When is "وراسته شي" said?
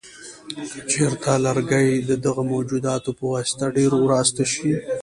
3.97-4.71